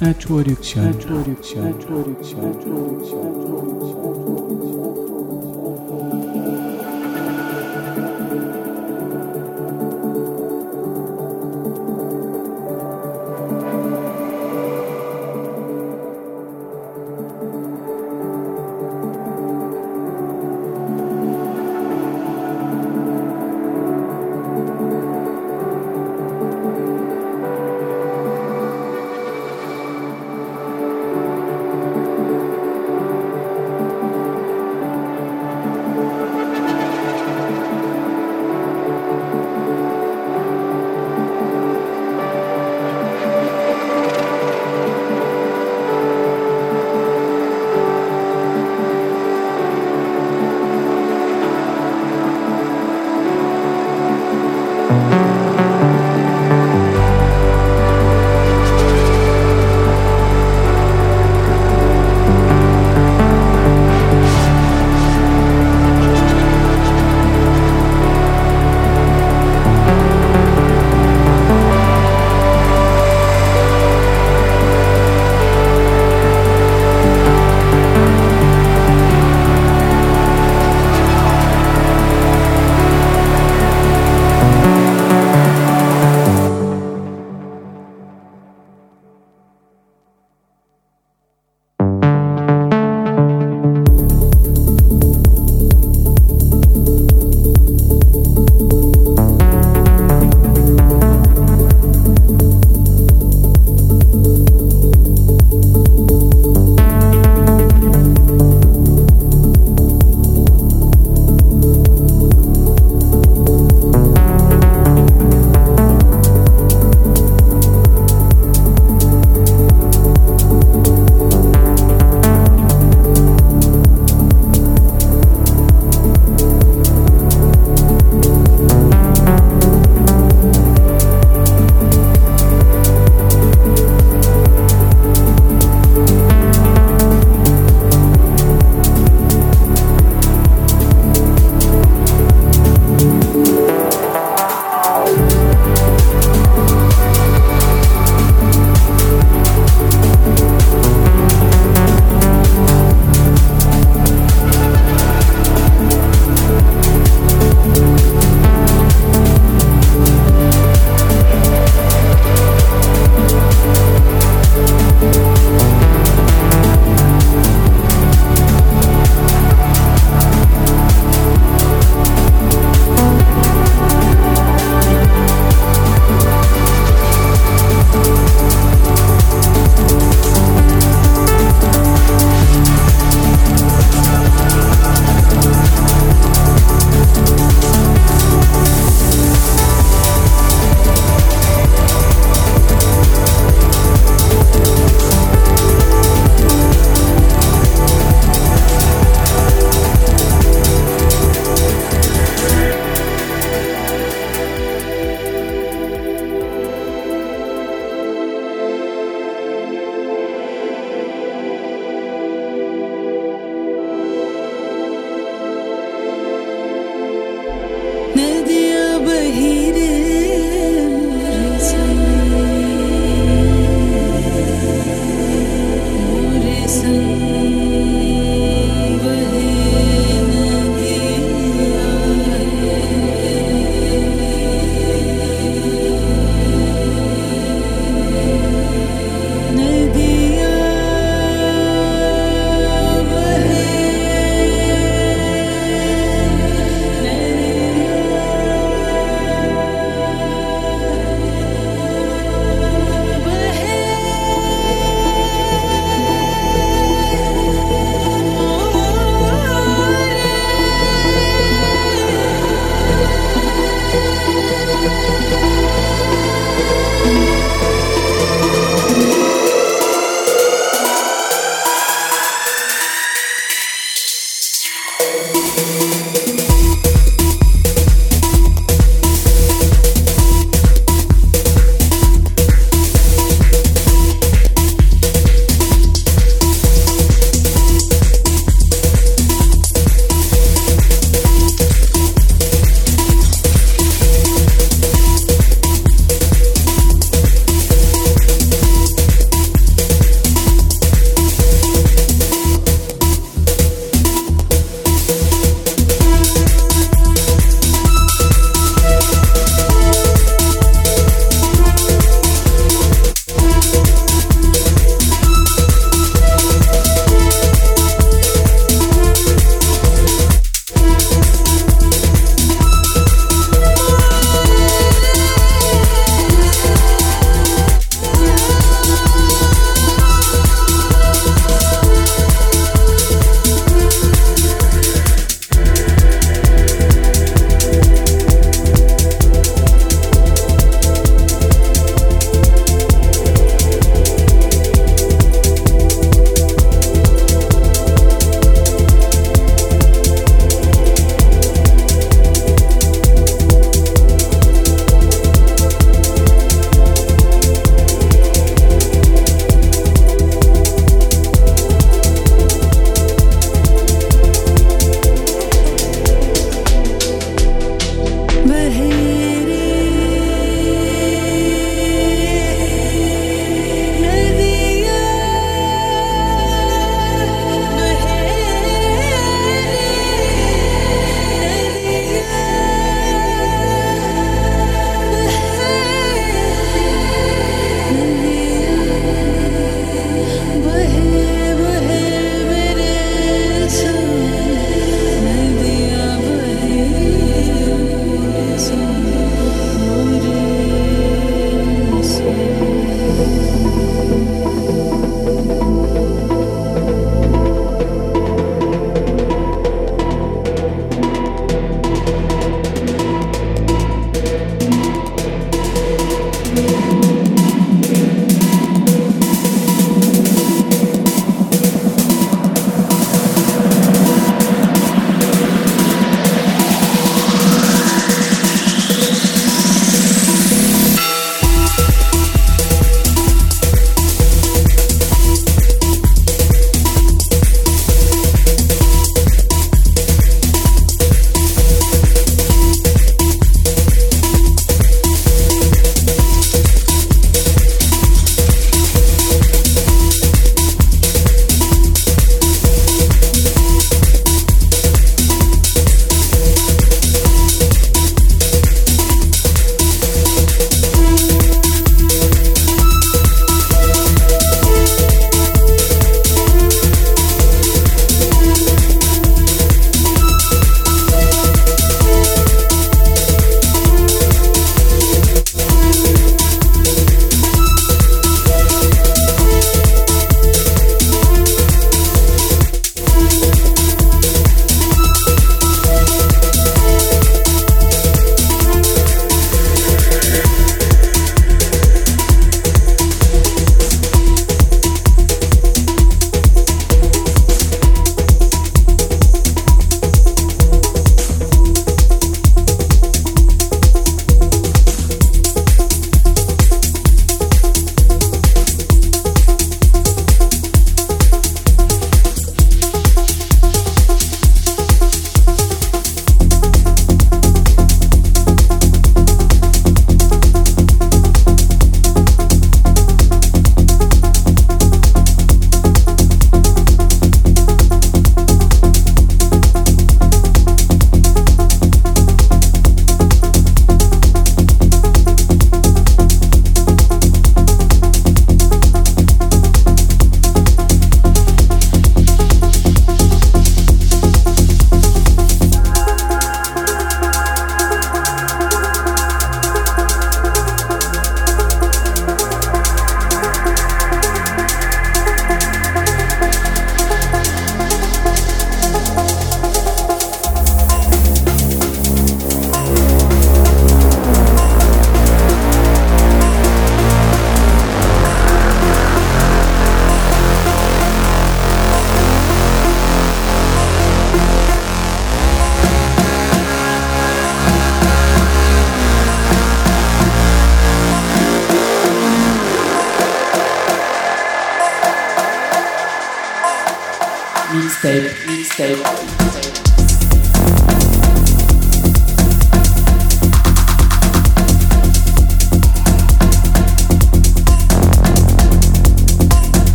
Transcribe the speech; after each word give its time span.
Network 0.00 0.62
Show. 0.62 0.80
Network 0.80 1.42
Show. 1.44 1.60
Network 1.62 2.24
Show. 2.24 2.24
Network 2.24 2.24
Show. 2.24 2.40
Network 2.40 3.08
Show. 3.08 3.87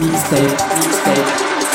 mixtape, 0.00 0.56
mixtape. 0.78 1.67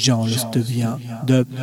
www.jeanlestevien.com 0.00 1.59